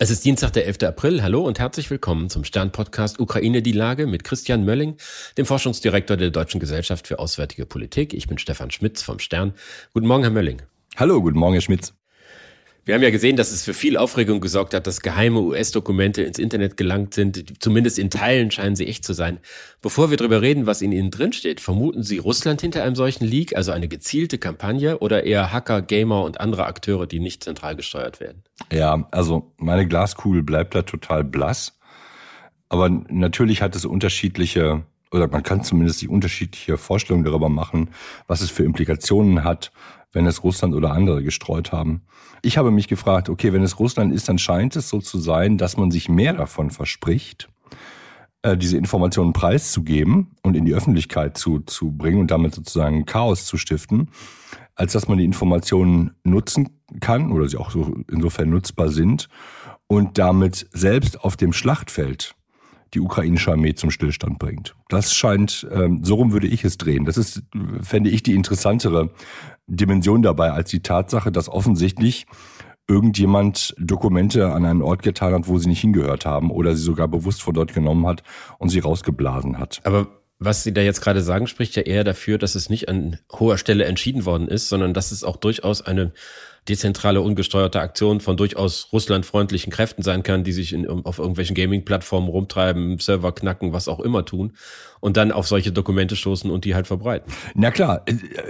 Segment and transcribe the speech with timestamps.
[0.00, 0.82] Es ist Dienstag, der 11.
[0.82, 1.22] April.
[1.22, 4.96] Hallo und herzlich willkommen zum Stern-Podcast Ukraine die Lage mit Christian Mölling,
[5.38, 8.12] dem Forschungsdirektor der Deutschen Gesellschaft für Auswärtige Politik.
[8.12, 9.54] Ich bin Stefan Schmitz vom Stern.
[9.92, 10.62] Guten Morgen, Herr Mölling.
[10.96, 11.94] Hallo, guten Morgen, Herr Schmitz.
[12.86, 16.38] Wir haben ja gesehen, dass es für viel Aufregung gesorgt hat, dass geheime US-Dokumente ins
[16.38, 17.62] Internet gelangt sind.
[17.62, 19.38] Zumindest in Teilen scheinen sie echt zu sein.
[19.80, 23.56] Bevor wir darüber reden, was in ihnen drinsteht, vermuten Sie Russland hinter einem solchen Leak,
[23.56, 28.20] also eine gezielte Kampagne oder eher Hacker, Gamer und andere Akteure, die nicht zentral gesteuert
[28.20, 28.42] werden?
[28.70, 31.78] Ja, also meine Glaskugel bleibt da total blass.
[32.68, 37.88] Aber natürlich hat es unterschiedliche, oder man kann zumindest die unterschiedliche Vorstellungen darüber machen,
[38.26, 39.72] was es für Implikationen hat,
[40.14, 42.02] wenn es Russland oder andere gestreut haben.
[42.42, 45.58] Ich habe mich gefragt, okay, wenn es Russland ist, dann scheint es so zu sein,
[45.58, 47.48] dass man sich mehr davon verspricht,
[48.42, 53.46] äh, diese Informationen preiszugeben und in die Öffentlichkeit zu, zu bringen und damit sozusagen Chaos
[53.46, 54.10] zu stiften,
[54.74, 59.28] als dass man die Informationen nutzen kann oder sie auch so insofern nutzbar sind
[59.86, 62.34] und damit selbst auf dem Schlachtfeld
[62.94, 64.74] die ukrainische Armee zum Stillstand bringt.
[64.88, 67.04] Das scheint, ähm, so rum würde ich es drehen.
[67.04, 67.42] Das ist,
[67.82, 69.10] fände ich, die interessantere
[69.66, 72.26] Dimension dabei als die Tatsache, dass offensichtlich
[72.86, 77.08] irgendjemand Dokumente an einen Ort getan hat, wo sie nicht hingehört haben oder sie sogar
[77.08, 78.22] bewusst von dort genommen hat
[78.58, 79.80] und sie rausgeblasen hat.
[79.84, 80.06] Aber
[80.38, 83.56] was Sie da jetzt gerade sagen, spricht ja eher dafür, dass es nicht an hoher
[83.56, 86.12] Stelle entschieden worden ist, sondern dass es auch durchaus eine
[86.68, 92.28] dezentrale, ungesteuerte Aktion von durchaus russlandfreundlichen Kräften sein kann, die sich in, auf irgendwelchen Gaming-Plattformen
[92.28, 94.54] rumtreiben, Server knacken, was auch immer tun
[95.04, 97.30] und dann auf solche Dokumente stoßen und die halt verbreiten.
[97.54, 98.06] Na klar,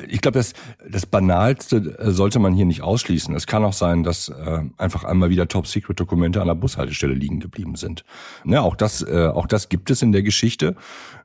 [0.09, 0.53] ich glaube, das,
[0.89, 3.35] das Banalste sollte man hier nicht ausschließen.
[3.35, 7.75] Es kann auch sein, dass äh, einfach einmal wieder Top-Secret-Dokumente an der Bushaltestelle liegen geblieben
[7.75, 8.05] sind.
[8.45, 10.77] Ja, auch das, äh, auch das gibt es in der Geschichte.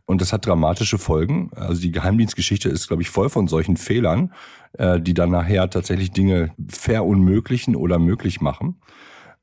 [0.10, 1.52] Und das hat dramatische Folgen.
[1.56, 4.34] Also die Geheimdienstgeschichte ist, glaube ich, voll von solchen Fehlern,
[4.74, 8.82] äh, die dann nachher tatsächlich Dinge verunmöglichen oder möglich machen.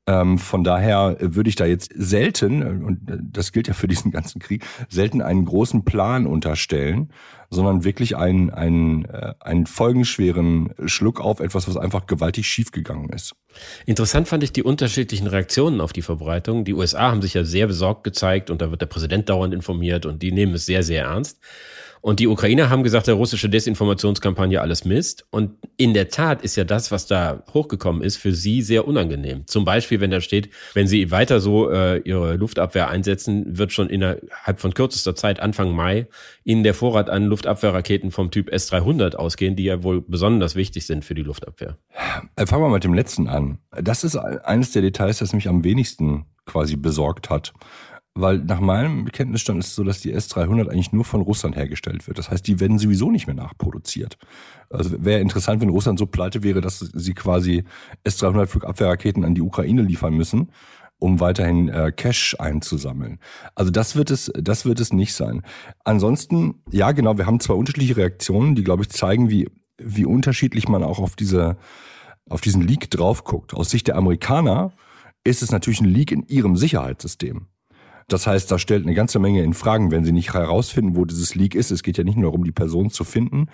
[0.07, 4.39] Ähm, von daher würde ich da jetzt selten, und das gilt ja für diesen ganzen
[4.39, 7.09] Krieg, selten einen großen Plan unterstellen,
[7.49, 13.35] sondern wirklich einen, einen, äh, einen folgenschweren Schluck auf etwas, was einfach gewaltig schiefgegangen ist.
[13.85, 16.63] Interessant fand ich die unterschiedlichen Reaktionen auf die Verbreitung.
[16.63, 20.05] Die USA haben sich ja sehr besorgt gezeigt und da wird der Präsident dauernd informiert
[20.05, 21.39] und die nehmen es sehr, sehr ernst.
[22.01, 25.25] Und die Ukrainer haben gesagt, der russische Desinformationskampagne alles Mist.
[25.29, 29.45] Und in der Tat ist ja das, was da hochgekommen ist, für sie sehr unangenehm.
[29.47, 33.89] Zum Beispiel, wenn da steht, wenn sie weiter so äh, ihre Luftabwehr einsetzen, wird schon
[33.89, 36.07] innerhalb von kürzester Zeit, Anfang Mai,
[36.43, 41.03] ihnen der Vorrat an Luftabwehrraketen vom Typ S-300 ausgehen, die ja wohl besonders wichtig sind
[41.03, 41.77] für die Luftabwehr.
[42.35, 43.59] Äh, fangen wir mit dem letzten an.
[43.71, 47.53] Das ist eines der Details, das mich am wenigsten quasi besorgt hat.
[48.19, 52.07] Weil nach meinem Kenntnisstand ist es so, dass die S300 eigentlich nur von Russland hergestellt
[52.07, 52.17] wird.
[52.17, 54.17] Das heißt, die werden sowieso nicht mehr nachproduziert.
[54.71, 57.63] Also wäre interessant, wenn Russland so pleite wäre, dass sie quasi
[58.05, 60.51] S300 Flugabwehrraketen an die Ukraine liefern müssen,
[60.97, 63.19] um weiterhin äh, Cash einzusammeln.
[63.53, 65.43] Also das wird es, das wird es nicht sein.
[65.83, 69.47] Ansonsten, ja genau, wir haben zwei unterschiedliche Reaktionen, die glaube ich zeigen, wie
[69.79, 71.57] wie unterschiedlich man auch auf diese
[72.27, 73.53] auf diesen Leak drauf guckt.
[73.53, 74.73] Aus Sicht der Amerikaner
[75.23, 77.47] ist es natürlich ein Leak in ihrem Sicherheitssystem.
[78.09, 81.35] Das heißt, da stellt eine ganze Menge in Fragen, wenn sie nicht herausfinden, wo dieses
[81.35, 81.71] Leak ist.
[81.71, 83.49] Es geht ja nicht nur darum, die Person zu finden,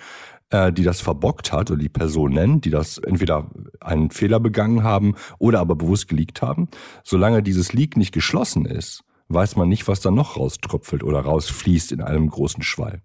[0.51, 3.49] äh, die das verbockt hat, oder die Personen, die das entweder
[3.79, 6.67] einen Fehler begangen haben oder aber bewusst geleakt haben.
[7.03, 11.91] Solange dieses Leak nicht geschlossen ist, weiß man nicht, was da noch rauströpfelt oder rausfließt
[11.91, 13.01] in einem großen Schwall.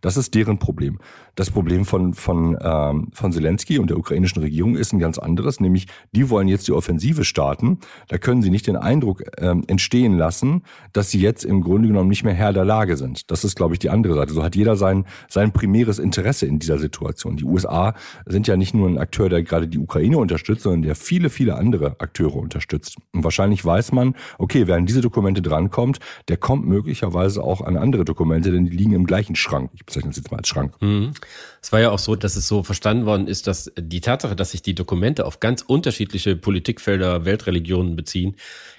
[0.00, 0.98] Das ist deren Problem.
[1.34, 5.60] Das Problem von, von, ähm, von Zelensky und der ukrainischen Regierung ist ein ganz anderes,
[5.60, 7.78] nämlich die wollen jetzt die Offensive starten.
[8.08, 10.62] Da können sie nicht den Eindruck ähm, entstehen lassen,
[10.92, 13.30] dass sie jetzt im Grunde genommen nicht mehr Herr der Lage sind.
[13.30, 14.34] Das ist, glaube ich, die andere Seite.
[14.34, 17.36] So hat jeder sein, sein primäres Interesse in dieser Situation.
[17.36, 17.94] Die USA
[18.26, 21.54] sind ja nicht nur ein Akteur, der gerade die Ukraine unterstützt, sondern der viele, viele
[21.56, 22.96] andere Akteure unterstützt.
[23.12, 27.76] Und wahrscheinlich weiß man, okay, wer an diese Dokumente drankommt, der kommt möglicherweise auch an
[27.76, 29.70] andere Dokumente, denn die liegen im gleichen Schrank.
[29.74, 30.74] Ich bezeichne das jetzt mal als Schrank.
[30.80, 31.12] Mhm.
[31.60, 34.50] Es war ja auch so, dass es so verstanden worden ist, dass die Tatsache, dass
[34.50, 38.36] sich die Dokumente auf ganz unterschiedliche Politikfelder, Weltreligionen beziehen,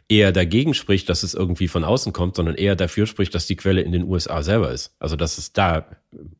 [0.09, 3.56] eher dagegen spricht, dass es irgendwie von außen kommt, sondern eher dafür spricht, dass die
[3.56, 4.95] Quelle in den USA selber ist.
[5.00, 5.86] Also dass es da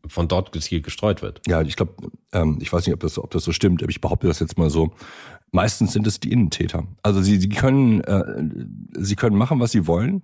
[0.07, 1.42] von dort gezielt gestreut wird.
[1.48, 1.94] Ja, ich glaube,
[2.34, 4.57] ähm, ich weiß nicht, ob das, ob das so stimmt, aber ich behaupte das jetzt
[4.57, 4.94] mal so.
[5.53, 6.88] Meistens sind es die Innentäter.
[7.03, 8.23] Also sie, sie können, äh,
[9.00, 10.23] sie können machen, was sie wollen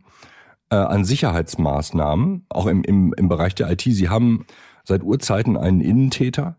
[0.71, 3.81] äh, an Sicherheitsmaßnahmen, auch im, im, im Bereich der IT.
[3.83, 4.47] Sie haben
[4.83, 6.57] seit Urzeiten einen Innentäter,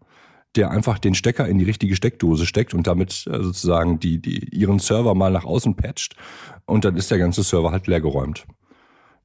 [0.55, 4.49] der einfach den Stecker in die richtige Steckdose steckt und damit äh, sozusagen die, die,
[4.57, 6.15] ihren Server mal nach außen patcht
[6.65, 8.47] und dann ist der ganze Server halt leergeräumt.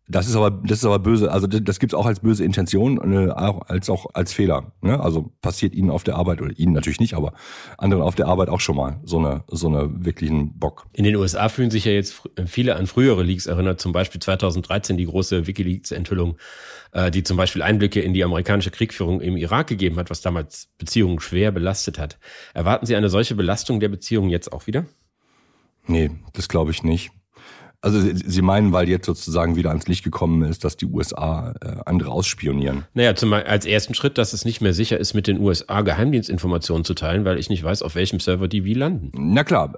[0.08, 2.46] Das ist aber, das ist aber böse, also das, das gibt es auch als böse
[2.46, 4.72] Intention, äh, als auch als Fehler.
[4.82, 5.00] Ne?
[5.00, 7.34] Also passiert Ihnen auf der Arbeit, oder Ihnen natürlich nicht, aber
[7.80, 10.86] anderen auf der Arbeit auch schon mal so eine, so eine wirklichen Bock.
[10.94, 14.96] In den USA fühlen sich ja jetzt viele an frühere Leaks erinnert, zum Beispiel 2013
[14.96, 16.38] die große Wikileaks-Enthüllung,
[16.92, 20.70] äh, die zum Beispiel Einblicke in die amerikanische Kriegführung im Irak gegeben hat, was damals
[20.78, 22.20] Beziehungen schwer belastet hat.
[22.54, 24.86] Erwarten Sie eine solche Belastung der Beziehungen jetzt auch wieder?
[25.88, 27.12] Nee, das glaube ich nicht.
[27.86, 31.76] Also Sie meinen, weil jetzt sozusagen wieder ans Licht gekommen ist, dass die USA äh,
[31.86, 32.86] andere ausspionieren?
[32.96, 36.84] Naja, zum, als ersten Schritt, dass es nicht mehr sicher ist, mit den USA Geheimdienstinformationen
[36.84, 39.12] zu teilen, weil ich nicht weiß, auf welchem Server die wie landen.
[39.14, 39.78] Na klar,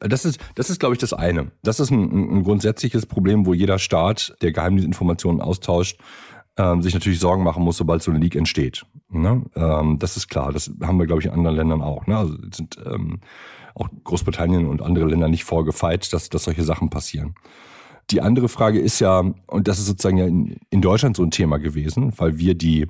[0.00, 1.50] das ist, das ist glaube ich, das eine.
[1.62, 5.98] Das ist ein, ein grundsätzliches Problem, wo jeder Staat, der Geheimdienstinformationen austauscht,
[6.56, 8.84] ähm, sich natürlich Sorgen machen muss, sobald so ein Leak entsteht.
[9.10, 9.42] Ne?
[9.56, 10.52] Ähm, das ist klar.
[10.52, 12.06] Das haben wir, glaube ich, in anderen Ländern auch.
[12.06, 12.16] Ne?
[12.16, 13.20] Also sind ähm,
[13.74, 17.34] auch Großbritannien und andere Länder nicht vorgefeit, dass, dass solche Sachen passieren.
[18.10, 21.30] Die andere Frage ist ja, und das ist sozusagen ja in, in Deutschland so ein
[21.30, 22.86] Thema gewesen, weil wir die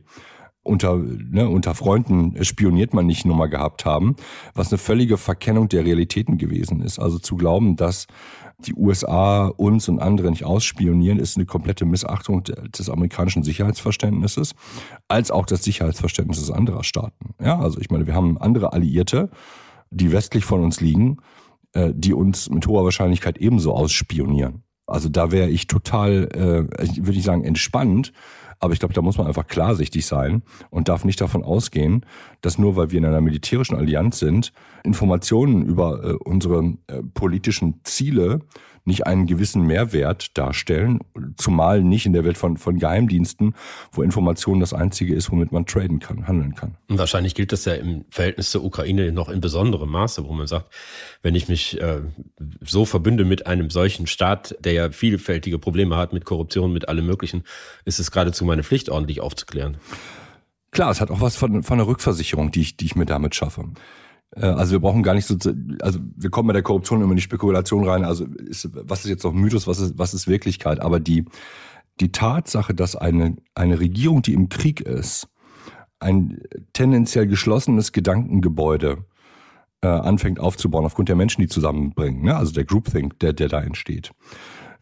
[0.64, 4.16] unter, ne, unter Freunden spioniert man nicht Nummer gehabt haben,
[4.54, 6.98] was eine völlige Verkennung der Realitäten gewesen ist.
[6.98, 8.06] Also zu glauben, dass
[8.58, 14.54] die USA uns und andere nicht ausspionieren, ist eine komplette Missachtung des amerikanischen Sicherheitsverständnisses,
[15.08, 17.34] als auch des Sicherheitsverständnisses anderer Staaten.
[17.42, 19.30] Ja, also ich meine, wir haben andere Alliierte,
[19.90, 21.18] die westlich von uns liegen,
[21.72, 24.62] äh, die uns mit hoher Wahrscheinlichkeit ebenso ausspionieren.
[24.86, 28.12] Also da wäre ich total, äh, würde ich sagen, entspannt.
[28.60, 32.04] Aber ich glaube, da muss man einfach klarsichtig sein und darf nicht davon ausgehen,
[32.40, 34.52] dass nur weil wir in einer militärischen Allianz sind,
[34.84, 38.40] Informationen über äh, unsere äh, politischen Ziele
[38.84, 41.00] nicht einen gewissen Mehrwert darstellen,
[41.36, 43.54] zumal nicht in der Welt von, von Geheimdiensten,
[43.92, 46.76] wo Information das Einzige ist, womit man traden kann, handeln kann.
[46.88, 50.46] Und wahrscheinlich gilt das ja im Verhältnis zur Ukraine noch in besonderem Maße, wo man
[50.46, 50.72] sagt,
[51.22, 52.00] wenn ich mich äh,
[52.60, 57.06] so verbünde mit einem solchen Staat, der ja vielfältige Probleme hat mit Korruption, mit allem
[57.06, 57.44] Möglichen,
[57.84, 59.78] ist es geradezu meine Pflicht, ordentlich aufzuklären.
[60.70, 63.34] Klar, es hat auch was von, von einer Rückversicherung, die ich, die ich mir damit
[63.34, 63.64] schaffe.
[64.36, 65.36] Äh, also wir brauchen gar nicht so,
[65.80, 68.04] also wir kommen bei der Korruption immer in die Spekulation rein.
[68.04, 70.80] Also ist, was ist jetzt noch Mythos, was ist, was ist Wirklichkeit?
[70.80, 71.24] Aber die,
[72.00, 75.28] die Tatsache, dass eine, eine Regierung, die im Krieg ist,
[76.00, 76.40] ein
[76.72, 79.04] tendenziell geschlossenes Gedankengebäude
[79.80, 82.36] äh, anfängt aufzubauen, aufgrund der Menschen, die zusammenbringen, ne?
[82.36, 84.10] also der Groupthink, der, der da entsteht,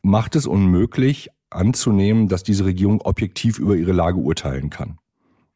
[0.02, 4.98] macht es unmöglich anzunehmen, dass diese Regierung objektiv über ihre Lage urteilen kann.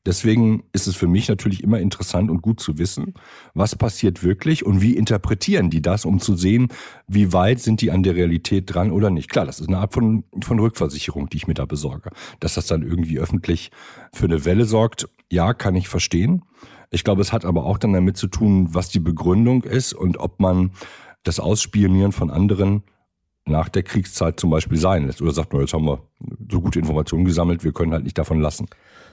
[0.06, 3.14] Deswegen ist es für mich natürlich immer interessant und gut zu wissen,
[3.54, 6.68] was passiert wirklich und wie interpretieren die das, um zu sehen,
[7.08, 9.28] wie weit sind die an der Realität dran oder nicht.
[9.28, 12.10] Klar, das ist eine Art von, von Rückversicherung, die ich mir da besorge.
[12.38, 13.72] Dass das dann irgendwie öffentlich
[14.12, 16.42] für eine Welle sorgt, ja, kann ich verstehen.
[16.90, 20.18] Ich glaube, es hat aber auch dann damit zu tun, was die Begründung ist und
[20.18, 20.70] ob man
[21.24, 22.84] das Ausspionieren von anderen
[23.46, 25.22] nach der Kriegszeit zum Beispiel sein lässt.
[25.22, 26.02] Oder sagt man, jetzt haben wir
[26.50, 28.68] so gute Informationen gesammelt, wir können halt nicht davon lassen.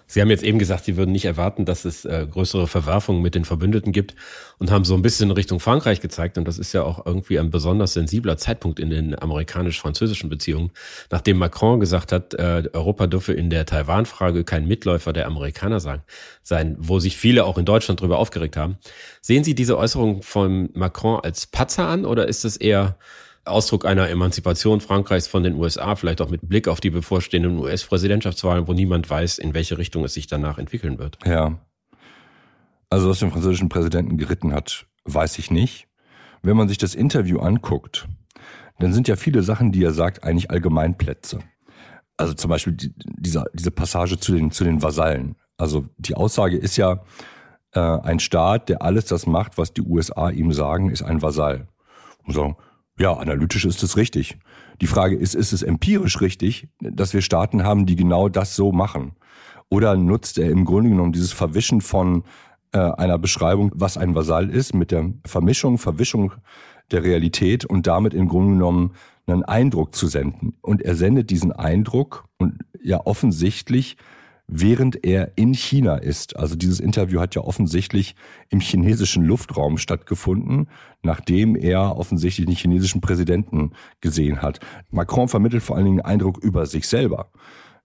[0.05, 3.35] Sie haben jetzt eben gesagt, Sie würden nicht erwarten, dass es äh, größere Verwerfungen mit
[3.35, 4.15] den Verbündeten gibt
[4.59, 6.37] und haben so ein bisschen Richtung Frankreich gezeigt.
[6.37, 10.71] Und das ist ja auch irgendwie ein besonders sensibler Zeitpunkt in den amerikanisch-französischen Beziehungen,
[11.09, 16.75] nachdem Macron gesagt hat, äh, Europa dürfe in der Taiwan-Frage kein Mitläufer der Amerikaner sein,
[16.79, 18.77] wo sich viele auch in Deutschland darüber aufgeregt haben.
[19.21, 22.97] Sehen Sie diese Äußerung von Macron als Patzer an oder ist es eher
[23.45, 28.67] Ausdruck einer Emanzipation Frankreichs von den USA, vielleicht auch mit Blick auf die bevorstehenden US-Präsidentschaftswahlen,
[28.67, 31.17] wo niemand weiß, in welche Richtung es sich danach entwickeln wird.
[31.25, 31.59] Ja.
[32.89, 35.87] Also was den französischen Präsidenten geritten hat, weiß ich nicht.
[36.41, 38.07] Wenn man sich das Interview anguckt,
[38.79, 41.39] dann sind ja viele Sachen, die er sagt, eigentlich Allgemeinplätze.
[42.17, 45.35] Also zum Beispiel die, diese, diese Passage zu den, zu den Vasallen.
[45.57, 47.03] Also die Aussage ist ja,
[47.73, 51.67] äh, ein Staat, der alles das macht, was die USA ihm sagen, ist ein Vasall.
[52.23, 52.55] Und so,
[52.99, 54.37] ja, analytisch ist es richtig.
[54.81, 58.71] Die Frage ist, ist es empirisch richtig, dass wir Staaten haben, die genau das so
[58.71, 59.13] machen?
[59.69, 62.23] Oder nutzt er im Grunde genommen dieses Verwischen von
[62.71, 66.33] äh, einer Beschreibung, was ein Vasall ist, mit der Vermischung, Verwischung
[66.91, 68.91] der Realität und damit im Grunde genommen
[69.25, 70.55] einen Eindruck zu senden.
[70.61, 73.97] Und er sendet diesen Eindruck und ja offensichtlich
[74.47, 76.35] während er in China ist.
[76.35, 78.15] Also dieses Interview hat ja offensichtlich
[78.49, 80.67] im chinesischen Luftraum stattgefunden,
[81.01, 83.71] nachdem er offensichtlich den chinesischen Präsidenten
[84.01, 84.59] gesehen hat.
[84.91, 87.31] Macron vermittelt vor allen Dingen einen Eindruck über sich selber.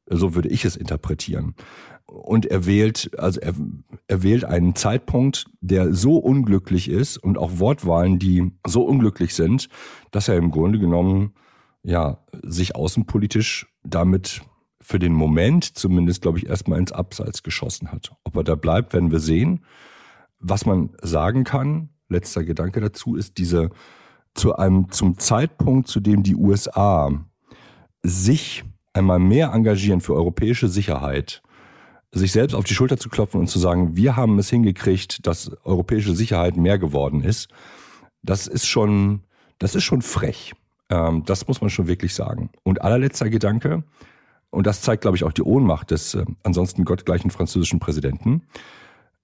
[0.07, 1.55] So würde ich es interpretieren.
[2.07, 3.55] Und er wählt, also er,
[4.07, 9.69] er wählt einen Zeitpunkt, der so unglücklich ist und auch Wortwahlen, die so unglücklich sind,
[10.11, 11.35] dass er im Grunde genommen
[11.83, 14.41] ja sich außenpolitisch damit
[14.81, 18.13] für den Moment zumindest, glaube ich, erstmal ins Abseits geschossen hat.
[18.25, 19.65] Ob er da bleibt, werden wir sehen.
[20.39, 23.71] Was man sagen kann, letzter Gedanke dazu, ist diese
[24.35, 27.11] zu einem, zum Zeitpunkt, zu dem die USA
[28.03, 31.43] sich einmal mehr engagieren für europäische Sicherheit,
[32.13, 35.51] sich selbst auf die Schulter zu klopfen und zu sagen, wir haben es hingekriegt, dass
[35.65, 37.49] europäische Sicherheit mehr geworden ist,
[38.23, 39.23] das ist schon,
[39.59, 40.55] das ist schon frech.
[40.89, 42.51] Ähm, das muss man schon wirklich sagen.
[42.63, 43.85] Und allerletzter Gedanke,
[44.51, 48.43] und das zeigt, glaube ich, auch die Ohnmacht des äh, ansonsten gottgleichen französischen Präsidenten.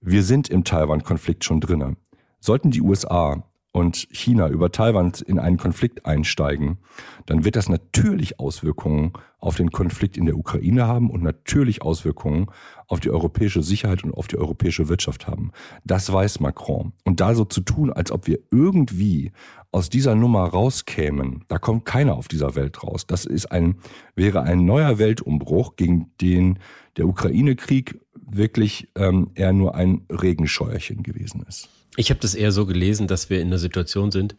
[0.01, 1.97] Wir sind im Taiwan-Konflikt schon drinnen.
[2.39, 3.43] Sollten die USA
[3.75, 6.77] und China über Taiwan in einen Konflikt einsteigen,
[7.25, 12.47] dann wird das natürlich Auswirkungen auf den Konflikt in der Ukraine haben und natürlich Auswirkungen
[12.87, 15.51] auf die europäische Sicherheit und auf die europäische Wirtschaft haben.
[15.83, 16.93] Das weiß Macron.
[17.03, 19.33] Und da so zu tun, als ob wir irgendwie
[19.73, 23.05] aus dieser Nummer rauskämen, da kommt keiner auf dieser Welt raus.
[23.05, 23.75] Das ist ein,
[24.15, 26.59] wäre ein neuer Weltumbruch, gegen den
[26.95, 31.67] der Ukraine-Krieg wirklich ähm, eher nur ein Regenscheuerchen gewesen ist.
[31.97, 34.35] Ich habe das eher so gelesen, dass wir in einer Situation sind,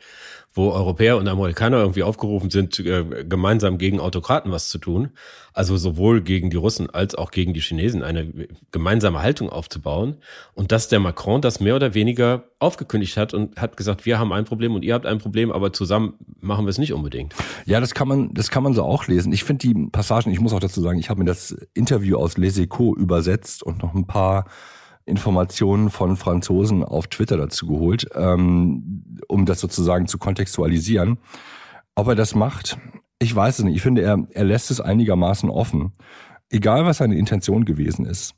[0.52, 5.10] wo Europäer und Amerikaner irgendwie aufgerufen sind, äh, gemeinsam gegen Autokraten was zu tun.
[5.52, 10.16] Also sowohl gegen die Russen als auch gegen die Chinesen eine gemeinsame Haltung aufzubauen.
[10.54, 14.32] Und dass der Macron das mehr oder weniger aufgekündigt hat und hat gesagt, wir haben
[14.32, 17.34] ein Problem und ihr habt ein Problem, aber zusammen machen wir es nicht unbedingt.
[17.64, 19.32] Ja, das kann man, das kann man so auch lesen.
[19.32, 22.36] Ich finde die Passagen, ich muss auch dazu sagen, ich habe mir das Interview aus
[22.36, 24.46] Les Echos übersetzt und noch ein paar
[25.06, 31.18] Informationen von Franzosen auf Twitter dazu geholt, ähm, um das sozusagen zu kontextualisieren.
[31.94, 32.76] Ob er das macht,
[33.18, 33.76] ich weiß es nicht.
[33.76, 35.92] Ich finde, er, er lässt es einigermaßen offen.
[36.50, 38.34] Egal, was seine Intention gewesen ist.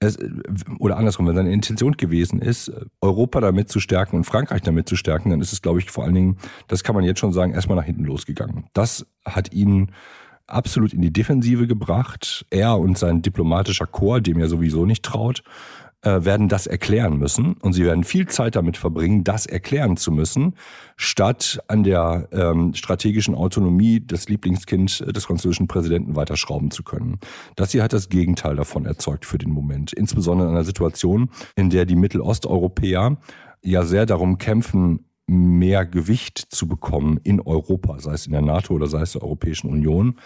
[0.00, 0.18] Es,
[0.78, 4.96] oder andersrum, wenn seine Intention gewesen ist, Europa damit zu stärken und Frankreich damit zu
[4.96, 6.38] stärken, dann ist es, glaube ich, vor allen Dingen,
[6.68, 8.64] das kann man jetzt schon sagen, erstmal nach hinten losgegangen.
[8.72, 9.92] Das hat ihn
[10.46, 12.46] absolut in die Defensive gebracht.
[12.50, 15.42] Er und sein diplomatischer Chor, dem er sowieso nicht traut,
[16.02, 20.12] äh, werden das erklären müssen und sie werden viel Zeit damit verbringen, das erklären zu
[20.12, 20.54] müssen,
[20.96, 27.18] statt an der ähm, strategischen Autonomie des Lieblingskind des französischen Präsidenten weiterschrauben zu können.
[27.56, 31.70] Das hier hat das Gegenteil davon erzeugt für den Moment, insbesondere in einer Situation, in
[31.70, 33.18] der die Mittelosteuropäer
[33.62, 38.74] ja sehr darum kämpfen, mehr Gewicht zu bekommen in Europa, sei es in der NATO
[38.74, 40.16] oder sei es der Europäischen Union,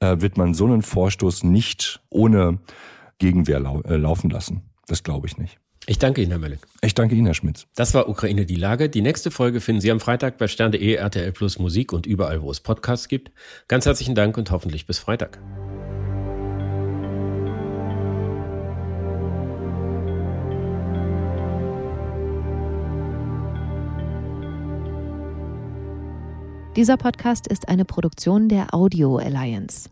[0.00, 2.58] äh, wird man so einen Vorstoß nicht ohne
[3.18, 4.62] Gegenwehr äh, laufen lassen.
[4.86, 5.58] Das glaube ich nicht.
[5.88, 6.58] Ich danke Ihnen, Herr Mölling.
[6.82, 7.66] Ich danke Ihnen, Herr Schmitz.
[7.76, 8.88] Das war Ukraine die Lage.
[8.88, 12.50] Die nächste Folge finden Sie am Freitag bei stern.de, RTL Plus Musik und überall, wo
[12.50, 13.30] es Podcasts gibt.
[13.68, 15.40] Ganz herzlichen Dank und hoffentlich bis Freitag.
[26.76, 29.88] Dieser Podcast ist eine Produktion der Audio Alliance.